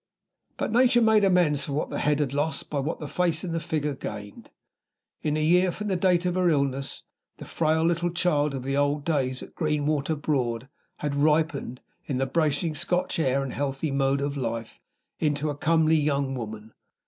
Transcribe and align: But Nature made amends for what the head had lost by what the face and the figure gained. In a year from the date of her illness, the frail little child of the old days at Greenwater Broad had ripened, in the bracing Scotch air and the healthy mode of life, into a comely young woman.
But 0.57 0.71
Nature 0.71 0.99
made 1.03 1.23
amends 1.23 1.63
for 1.65 1.73
what 1.73 1.91
the 1.91 1.99
head 1.99 2.17
had 2.19 2.33
lost 2.33 2.71
by 2.71 2.79
what 2.79 2.99
the 2.99 3.07
face 3.07 3.43
and 3.43 3.53
the 3.53 3.59
figure 3.59 3.93
gained. 3.93 4.49
In 5.21 5.37
a 5.37 5.43
year 5.43 5.71
from 5.71 5.89
the 5.89 5.95
date 5.95 6.25
of 6.25 6.33
her 6.33 6.49
illness, 6.49 7.03
the 7.37 7.45
frail 7.45 7.83
little 7.83 8.09
child 8.09 8.55
of 8.55 8.63
the 8.63 8.75
old 8.75 9.05
days 9.05 9.43
at 9.43 9.53
Greenwater 9.53 10.15
Broad 10.19 10.67
had 11.05 11.13
ripened, 11.13 11.81
in 12.07 12.17
the 12.17 12.25
bracing 12.25 12.73
Scotch 12.73 13.19
air 13.19 13.43
and 13.43 13.51
the 13.51 13.55
healthy 13.57 13.91
mode 13.91 14.21
of 14.21 14.35
life, 14.35 14.81
into 15.19 15.51
a 15.51 15.55
comely 15.55 15.97
young 15.97 16.33
woman. 16.33 16.73